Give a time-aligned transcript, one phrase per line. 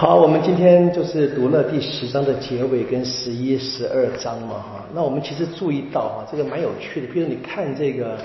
[0.00, 4.84] 好，我们今天就是读了第十章的结尾跟十一、十二章嘛，哈。
[4.94, 7.12] 那我们其实注意到哈，这个蛮有趣的。
[7.12, 8.16] 比如你看这个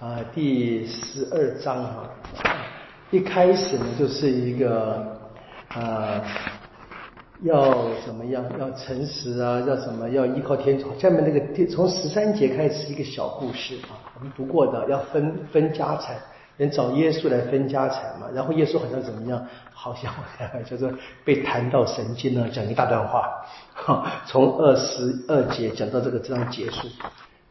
[0.00, 2.10] 啊，第十二章哈，
[3.12, 5.16] 一开始呢就是一个
[5.68, 6.20] 啊，
[7.42, 7.72] 要
[8.04, 8.44] 怎么样？
[8.58, 10.08] 要诚实啊，要什么？
[10.08, 10.88] 要依靠天主。
[10.98, 16.16] 下面那个第从十三节开始一个小故事啊，我们读过的，要分分家产。
[16.56, 19.44] 人找耶稣来分家产嘛，然后耶稣好像怎么样？
[19.72, 20.12] 好像
[20.64, 20.94] 就是
[21.24, 23.44] 被谈到神经了，讲一大段话，
[24.24, 26.86] 从二十二节讲到这个这样结束，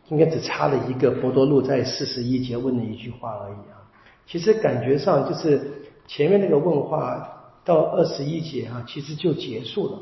[0.08, 3.84] 应该只差了一个博多禄在四十一节问了一句话而已啊。
[4.26, 5.62] 其实感觉上就是
[6.08, 10.00] 前面那个问话到二十一节啊，其实就结束了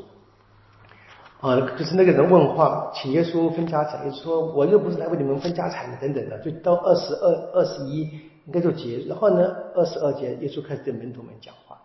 [1.40, 8.08] 啊，就是那个人问话，请耶稣分家产，耶稣说我又不是来为你们分家产的，等等的，就到二十二、二十一。
[8.46, 11.78] 应该就结，然后呢，二十二节，耶稣开始对门徒们讲话。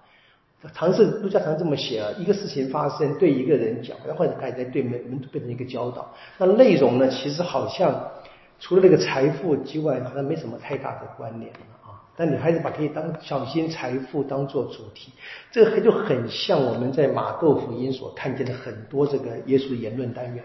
[0.73, 6.11] 唐是路加常这么写啊，一个事情发生，对一个人讲，然后开始对门门徒变成一个教导。
[6.39, 8.11] 那内容呢，其实好像
[8.59, 12.01] 除了那个财富之外，好像没什么太大的关联了啊。
[12.17, 15.13] 但你还是把可以当小心财富当做主题，
[15.51, 20.43] 这个就很像我们在马窦福音所看见的很多这个耶稣言论单元。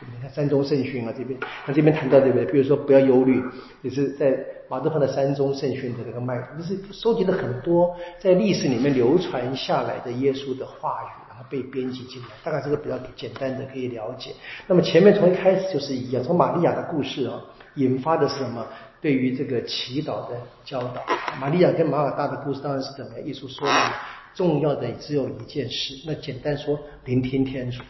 [0.00, 2.44] 你看山中圣训啊，这边他这边谈到对不对？
[2.46, 3.40] 比如说不要忧虑，
[3.82, 12.28] 也是在马德芬的三中圣训的这个脉络，就是收集了很多在历史里面流传下来的耶稣的话语，然后被编辑进来。
[12.42, 14.30] 大概这个比较简单的可以了解。
[14.66, 17.38] 那么前面从一开始就是一样，从玛利亚的故事啊，
[17.74, 18.66] 引发的是什么？
[19.02, 21.02] 对于这个祈祷的教导。
[21.38, 23.26] 玛利亚跟马尔大的故事当然是怎么样？
[23.26, 23.92] 耶稣说了，
[24.34, 27.82] 重要的只有一件事，那简单说，聆听天主。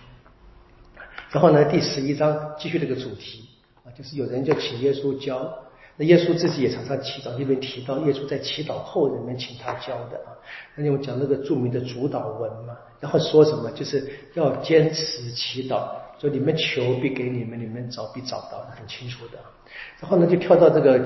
[1.30, 3.48] 然后呢，第十一章继续这个主题
[3.84, 5.48] 啊，就是有人就请耶稣教，
[5.96, 10.32] 那耶稣自己也常常祈祷，这边提到耶稣在祈祷后人们请他教的啊。
[10.74, 19.38] 那我们讲那个著名的主导文嘛，然后说什么就是要坚持祈祷，说你们求必给你们，你们找必找到，很清楚的。
[20.00, 21.00] 然后呢，就跳到这个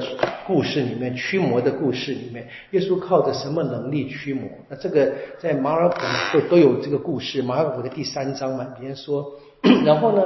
[0.47, 4.49] 故事里面驱魔的故事里面，耶稣靠着什么能力驱魔？
[4.69, 5.97] 那这个在马尔谷
[6.33, 9.33] 都都有这个故事，马尔谷的第三章嘛，别人说。
[9.85, 10.23] 然后呢，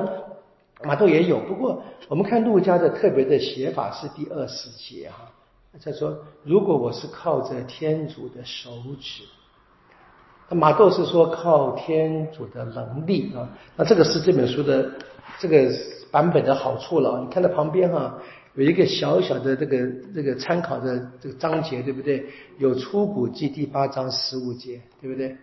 [0.82, 5.30] 马窦也有，不过我们看陆家的特别的写法是第二十节哈，
[5.84, 9.22] 他说如果我是靠着天主的手指，
[10.48, 14.91] 那马窦是说靠天主的能力啊，那这个是这本书的
[15.38, 15.70] 这个
[16.10, 17.20] 版本的好处了。
[17.24, 18.18] 你看到旁边哈
[18.54, 22.24] 有一个小小的这个这个参考的这个章节，对不对？
[22.58, 25.36] 有出谷记第八章十五节，对不对？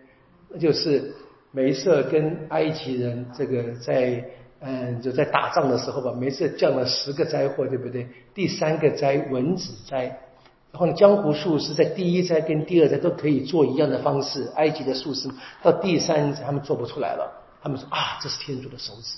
[0.49, 1.13] 那就是。
[1.49, 4.23] 梅瑟跟埃及人这个在
[4.59, 8.07] 嗯就在打仗的时候吧，每次降了十个灾祸，对不对？
[8.33, 10.05] 第三个灾蚊子灾，
[10.71, 15.29] 然后呢江湖术士在第一灾跟第二灾都可以做一样的方式，埃及的术士
[15.61, 17.31] 到第三他们做不出来了，
[17.61, 19.17] 他们说啊这是天主的手指，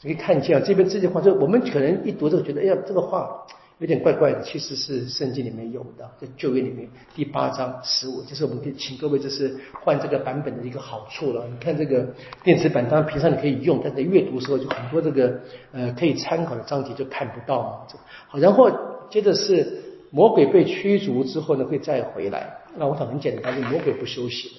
[0.00, 3.46] 所以看见这边这句话，就我们可能一读就觉得哎呀这个话。
[3.78, 11.46] 有点怪怪的，其实是圣经里面有的，在旧约里面第八章十五，这是我们可以请各位，这是换这个版本的一个好处了。
[11.48, 12.04] 你看这个
[12.42, 15.40] 电子版，当然平常你可以用，但在阅读时候就很多这个
[15.70, 17.86] 呃可以参考的章节就看不到嘛。
[18.26, 18.68] 好，然后
[19.08, 22.58] 接着是魔鬼被驱逐之后呢，会再回来。
[22.76, 24.50] 那我想很简单，就魔鬼不休息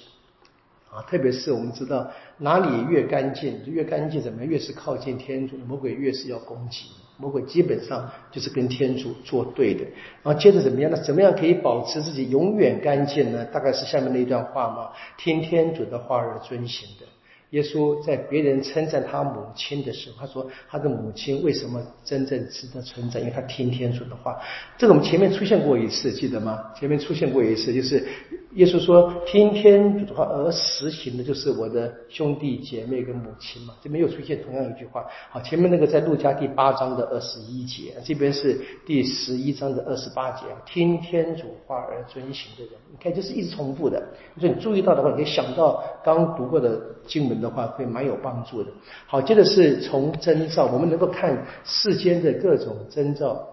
[0.90, 6.86] 啊，特别是我们知道哪里越干净，越干净怎么，越是靠近天主，魔鬼越是要攻击。
[7.20, 9.84] 魔鬼基本上就是跟天主作对的，
[10.22, 10.96] 然后接着怎么样呢？
[11.02, 13.44] 怎么样可以保持自己永远干净呢？
[13.52, 14.88] 大概是下面那一段话嘛：
[15.18, 17.06] 听天主的话而遵行的。
[17.50, 23.20] 耶稣在别人称赞他母亲的时候，他说他的母亲为什么真正值得称赞？
[23.20, 24.38] 因为他听天主的话。
[24.78, 26.60] 这个我们前面出现过一次，记得吗？
[26.78, 28.06] 前面出现过一次，就是
[28.52, 33.74] 耶稣说听天主的话而实行的，就是我的兄弟姐妹跟母亲嘛。
[33.82, 35.04] 这边又出现同样一句话。
[35.30, 40.44] 好，前面那个在路加第八章的二十一节，这边是第十一章的二十八节。
[40.64, 44.00] 听天主话而遵行的人，你看就是一直重复的。
[44.34, 47.40] 你说你注意到的话，你可以想到刚读过的经文。
[47.40, 48.70] 的话会蛮有帮助的。
[49.06, 53.48] 好，接着是从征兆，我们能够看世间的各种征兆，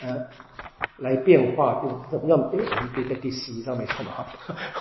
[0.00, 0.26] 呃，
[0.98, 2.38] 来变化，怎么样？
[2.52, 4.26] 哎，我们可以在第十一章没错嘛。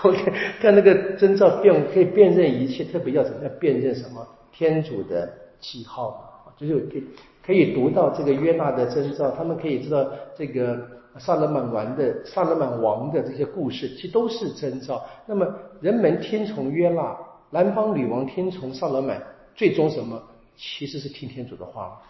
[0.04, 0.32] OK，
[0.62, 4.26] 看那个征兆变，可以辨认一切，特别要怎么样辨认什么？
[4.52, 7.04] 天主的记号嘛，就是可以
[7.46, 10.80] 可以读到这个约纳的征兆，他们可以知道这个
[11.20, 15.04] 萨勒曼王的萨勒曼王的这些故事，其实都是征兆。
[15.26, 15.46] 那么
[15.82, 17.16] 人们听从约纳。
[17.52, 19.22] 南方女王听从萨勒曼，
[19.54, 20.22] 最终什么？
[20.58, 22.02] 其实是听天主的话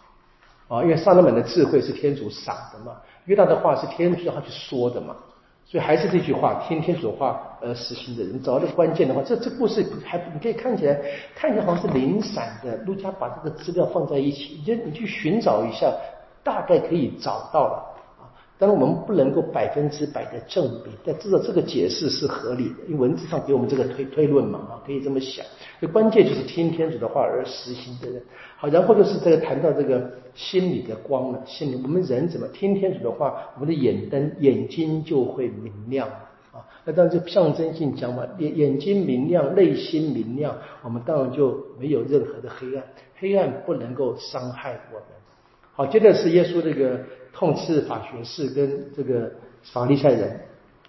[0.68, 5.16] 啊，因为萨勒曼的智慧是天主赏的嘛，约旦的话是天主让他去说的嘛，
[5.66, 11.00] 所以还是这句话，天天主话而实行的人，找到关键的话，这这故事还你可以看起来
[11.36, 12.76] 看起来好像是零散的。
[12.86, 15.92] 陆家把这个资料放在一起，你就你去寻找一下，
[16.44, 17.95] 大概可以找到了。
[18.58, 25.46] 当然，我们不能够百分之百的证明，但至少这个解释是合理的，因为文字上给我们这个推推论嘛，啊，可以这么想。
[25.78, 28.22] 所以关键就是听天主的话而实行的人。
[28.56, 36.08] 好，然后就是这个谈到这个心里的光了，心里我们人怎么听天主的话，我们的眼灯眼睛就会明亮
[36.54, 36.64] 啊。
[36.86, 42.84] 那当然就象征性讲嘛，眼眼睛明亮，内心明亮，我们当然就没有任何的黑暗，
[43.18, 45.08] 黑暗不能够伤害我们。
[45.74, 47.02] 好，接着是耶稣这个。
[47.36, 49.30] 痛斥法学士跟这个
[49.62, 50.40] 法利赛人，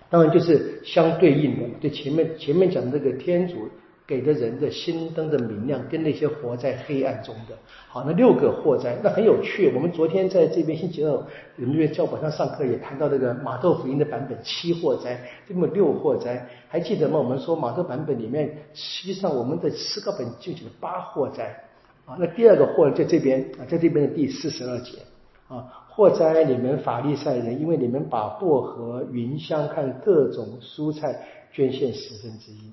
[0.09, 1.69] 当然就是相对应的。
[1.81, 3.69] 对前面前面讲的这个天主
[4.07, 7.57] 给的人的心灯的明亮，跟那些活在黑暗中的。
[7.89, 9.73] 好，那六个祸灾，那很有趣。
[9.75, 17.19] 我们昨天在这边星期二，我们这边教本上上课也谈到这个马豆福音的版本七祸灾，这么六祸灾，还记得吗？
[17.19, 21.47] 我们说马窦版本里面，实际上我们的诗歌本就写了八祸灾
[22.05, 22.17] 啊。
[22.21, 24.99] 那第二个祸在这边啊，在这边的第四十二节
[25.49, 25.85] 啊。
[25.89, 32.71] 祸灾你们法利赛人，因为你们把薄荷、云香看各种蔬菜捐献十分之一。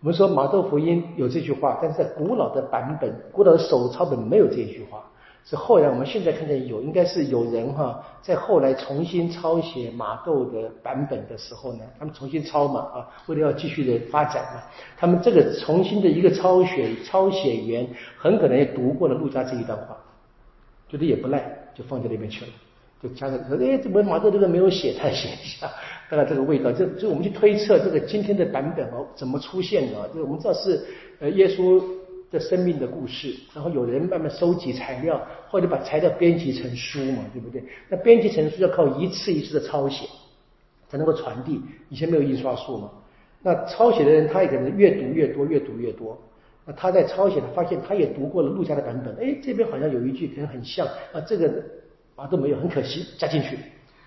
[0.00, 5.04] 我们说马窦福音有这句话，但是在古老的版本、古老的手抄本没有这句话。
[5.44, 14.62] 是后来我们现在看见有，应该是有人哈，在后来重新抄写马窦的版本的时候呢，他们重新抄嘛啊，为了要继续的发展嘛，
[14.96, 17.88] 他们这个重新的一个抄写抄写员
[18.18, 19.96] 很可能也读过了陆家这一段话，
[20.88, 21.67] 觉得也不赖。
[21.78, 22.50] 就放在那边去了，
[23.00, 25.70] 就加上说，哎，这马窦这个没有写，他写一下，
[26.10, 30.08] 大概这个味道，就就我们去推测这个今天的版本哦怎么出现的？
[30.12, 30.84] 就我们知道是
[31.20, 31.80] 呃耶稣
[32.32, 37.62] 的生命的故事，然后有人慢慢收集材料，或者把材料编辑成书嘛，对不对？
[37.88, 40.04] 那编辑成书要靠一次一次的抄写
[40.88, 41.60] 才能够传递，
[41.90, 42.90] 以前没有印刷术嘛。
[43.40, 46.18] 那抄写的人他也可能越读越多，越读越多。
[46.76, 51.62] 他在抄写，他发现他也读过了陆家的版本，哎，这边好像有一句可能很像啊，这个
[52.14, 53.56] 啊都没有，很可惜加进去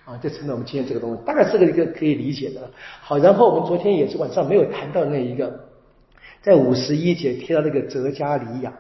[0.06, 2.70] 啊，就成了我们今天这个东西，大概是个一个可以理解的。
[3.02, 5.60] 好，然后我们昨天也是晚上没有谈到那一个，
[6.42, 8.74] 在五十一节提到那个泽加里亚，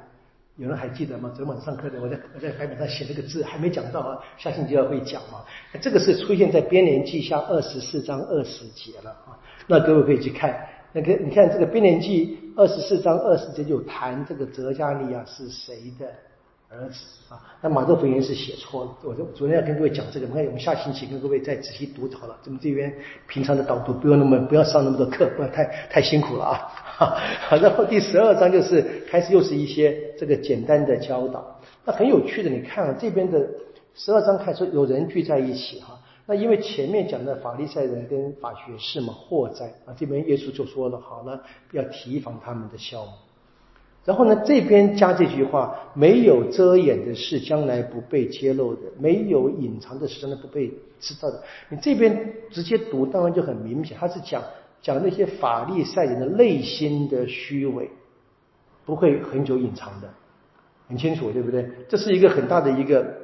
[0.58, 1.32] 有人还记得吗？
[1.36, 5.44] 昨天晚上课的，我在我在白板上写那个字还没讲到啊，下星期二会讲嘛。
[5.82, 9.38] 这个是出现在编年记下二十四章二十节了啊，
[9.68, 10.56] 那各位可以去看。
[10.94, 16.06] 那个你看这个编年记二十四章二十节就谈这个泽加利亚是谁的
[16.70, 16.96] 儿子
[17.30, 17.40] 啊？
[17.62, 22.38] 那马窦福音是写错了，我昨天要跟各位讲这个，你看我们下星期跟各位再仔细读好了。
[22.42, 22.94] 咱们这边
[23.28, 26.72] 平常的导读不用那么不要上那么多课，不要太太辛苦了啊。
[27.48, 33.46] 好，然后第十二章就是开始又是一些这个简单的教导，那很有趣的，你看啊这边的
[33.96, 36.00] 十二章开始有人聚在一起哈。
[36.32, 41.44] 那因为前面讲的法利赛人跟法学士嘛，祸灾啊，这边耶稣就说了，好了，
[41.74, 43.14] 要提防他们的消磨。
[44.06, 51.44] 然后呢，这边加这句话，没有遮掩的事，将来不被揭露的；没有隐藏的事，将来不被知道的。
[51.68, 54.42] 你这边直接读，当然就很明显，他是讲
[54.82, 57.90] 讲那些法利赛人的内心的虚伪，
[58.86, 60.08] 不会很久隐藏的，
[60.88, 61.70] 很清楚，对不对？
[61.90, 63.20] 这是一个很大的一个。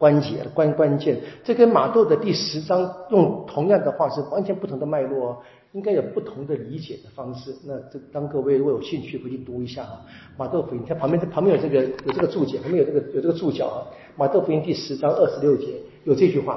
[0.00, 5.36] 关节关关键，这跟马窦的第十章用同样的话是完全不同的脉络，哦
[5.72, 7.54] 应该有不同的理解的方式。
[7.66, 10.00] 那这当各位如果有兴趣，回去读一下啊。
[10.38, 13.78] 马窦福音，它旁边旁边有这个有这个注解，旁边有这个有这个注脚啊。
[14.16, 15.66] 马窦福音第十章二十六节
[16.04, 16.54] 有这句话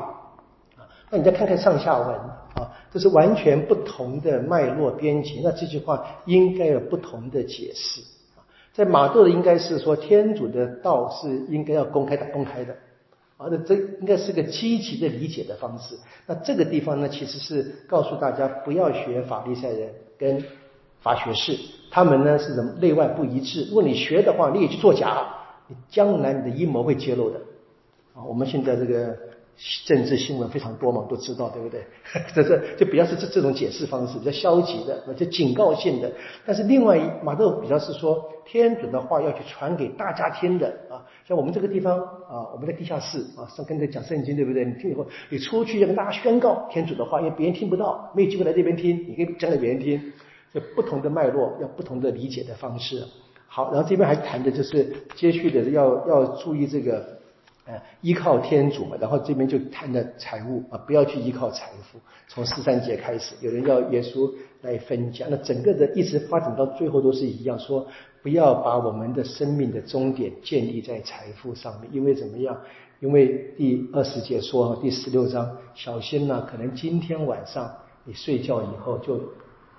[0.77, 0.87] 啊。
[1.11, 2.07] 那你再看看上下文
[2.55, 5.41] 啊，这是完全不同的脉络编辑。
[5.43, 7.99] 那这句话应该有不同的解释
[8.37, 8.39] 啊。
[8.71, 12.73] 在马窦的应该是说，天主的道是应该要公开的，公开的。
[13.37, 15.95] 啊，那这应该是个积极的理解的方式。
[16.25, 20.43] 那这个地方呢，其实是告诉大家不要学法利赛人跟
[21.01, 21.57] 法学士，
[21.91, 23.65] 他们呢是什么内外不一致。
[23.69, 25.27] 如果你学的话，你也去作假，
[25.67, 27.39] 你将来你的阴谋会揭露的。
[28.13, 29.17] 啊，我们现在这个。
[29.85, 31.83] 政治新闻非常多嘛，都知道，对不对？
[32.33, 36.11] 这这就比较是这这种解释方式，比较消极的，就警告性的。
[36.45, 41.05] 但是另外一马窦比较是说，天主的话要去传给大家听的啊。
[41.27, 44.65] 像我们这个地方啊，我们在地下室啊，上跟着讲圣经，对不对？
[44.65, 50.11] 你听以后，你出去要跟大家宣告天主的话，因为别人听不到，没有机会来这边听，你可以讲给别人听。
[50.53, 53.03] 就不同的脉络，要不同的理解的方式。
[53.47, 57.22] 好，然后这边还谈的就是接续的要要注意这个。
[57.65, 61.97] 呃，依靠天主嘛，然后这边就谈的财务啊，不要去依靠财富。
[62.27, 64.29] 从十三节开始，有人要耶稣
[64.61, 67.87] 来分家，那整个的一直发展到最后都是一样，说
[68.21, 72.57] 不要把我们的生命的终点建立在财富上面，因为怎么样？
[72.99, 77.69] 因为第二十节说，第十六章，小心呐，可能今天晚上
[78.03, 79.19] 你睡觉以后就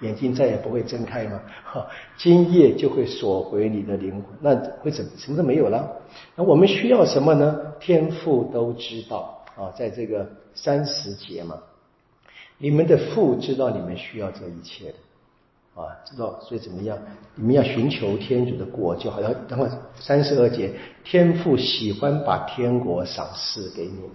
[0.00, 1.86] 眼睛再也不会睁开嘛，哈，
[2.18, 5.90] 今夜就会锁回你的灵魂，那会怎什么都没有了？
[6.36, 7.63] 那我们需要什么呢？
[7.80, 11.58] 天父都知道啊，在这个三十节嘛，
[12.58, 14.94] 你们的父知道你们需要这一切的。
[15.74, 16.96] 啊，知道，所以怎么样？
[17.34, 19.20] 你们要寻求天主的国就好。
[19.20, 24.10] 像等会三十二节，天父喜欢把天国赏赐给你们。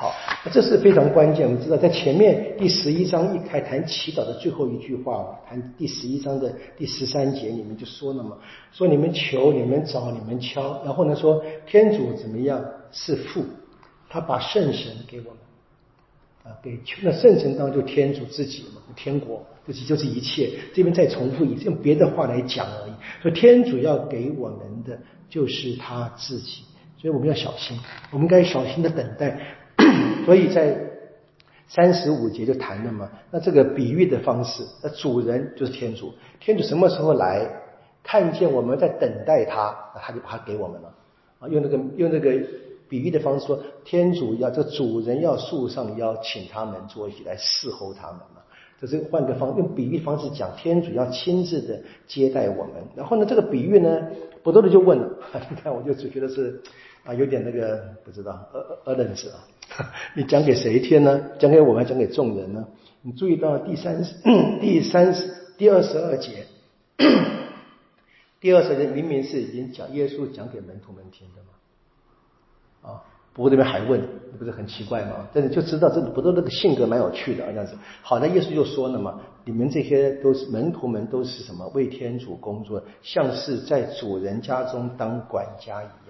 [0.00, 0.14] 好，
[0.50, 1.46] 这是非常关键。
[1.46, 8.38] 我们知道，在前面第十一章一开谈祈祷的最后一句话，谈第十一章的第十三节，你们就说了嘛，
[8.72, 10.82] 说你们求，你们找，你们敲。
[10.86, 13.44] 然后呢，说天主怎么样是父，
[14.08, 15.34] 他把圣神给我们。
[16.44, 19.44] 啊，给那圣神当就天主自己嘛，天国。
[19.66, 22.92] 自己就是一切，这边再重复一次，用别的话来讲而已。
[23.20, 26.62] 说天主要给我们的就是他自己，
[26.96, 27.78] 所以我们要小心，
[28.10, 29.58] 我们该小心的等待。
[30.26, 30.76] 所以在
[31.68, 37.46] 三十五节就谈了嘛，那这个比喻的方式，那主人就是天主，天主什么时候来，
[38.02, 40.92] 看见我们在等待他，那他就把它给我们了。
[41.38, 42.32] 啊，用那个用那个
[42.88, 48.42] 比喻的方式说，天主要这主人要树上邀请他们坐一起来侍候他们嘛。
[48.80, 52.72] 这是换个方用比喻方式讲，天主要亲自的接待我们。
[52.96, 54.08] 然后呢，这个比喻呢，
[54.42, 55.08] 不多的就问了，
[55.50, 56.60] 你看我就只觉得是
[57.04, 59.36] 啊，有点那个不知道，呃呃认识啊。
[60.14, 61.20] 你讲给谁听呢？
[61.38, 62.66] 讲给我们，讲给众人呢？
[63.02, 64.02] 你注意到第三、
[64.60, 65.14] 第三、
[65.56, 66.46] 第二十二节，
[68.40, 73.02] 第二十二节明明是已经讲耶稣讲给门徒们听的嘛，啊。
[73.32, 74.02] 不过这边还问，
[74.38, 75.28] 不是很奇怪吗？
[75.32, 77.74] 但是就知道这不都那个性格蛮有趣的啊，这样子。
[78.02, 85.86] 好，那耶稣就说了嘛，你们这些都是门徒们，都是什么为天主工作，像是在主人家中当管家一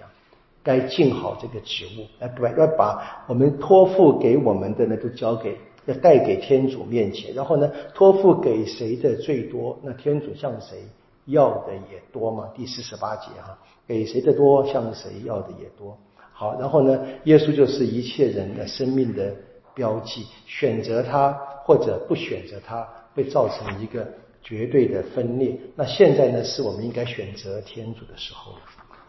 [0.63, 7.33] 该尽好这个职务，来要把我们托付给我们的呢，都交给，要带给天主面前。
[7.33, 10.77] 然后呢，托付给谁的最多，那天主向谁
[11.25, 12.49] 要的也多嘛。
[12.55, 15.97] 第四十八节哈，给谁的多，向谁要的也多。
[16.31, 16.99] 好，然后呢？
[17.25, 19.33] 耶稣就是一切人的生命的
[19.73, 21.31] 标记，选择他
[21.65, 24.07] 或者不选择他，会造成一个
[24.43, 25.55] 绝对的分裂。
[25.75, 28.59] 那现在呢，是我们应该选择天主的时候了。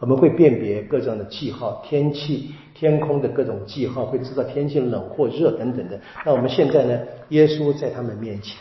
[0.03, 5.97] 我们会辨别各种的记号，天气、天空的各种记号，会知道天气冷或热等等的。
[6.25, 6.99] 那我们现在呢？
[7.29, 8.57] 耶稣在他们面前，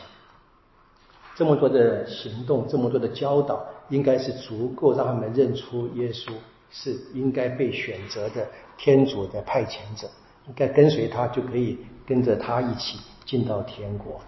[1.34, 6.30] 这么多的行动，这么多的教导，应该是足够让他们认出耶稣。
[6.70, 8.46] 是应该被选择的
[8.78, 10.08] 天主的派遣者，
[10.46, 14.20] 应该跟随他，就可以跟着他一起进到天国。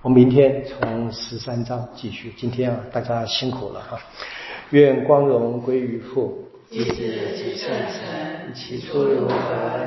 [0.00, 2.32] 我明天从十三章继续。
[2.34, 4.00] 今天啊，大家辛苦了哈！
[4.70, 9.34] 愿光荣归于父，弟子及圣神，起初如何，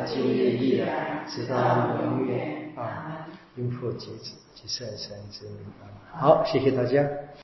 [0.06, 2.72] 今日亦然，直到永远。
[2.76, 3.28] 啊！
[3.58, 5.58] 应父及子及圣神之名。
[6.14, 7.04] 好，谢谢大家。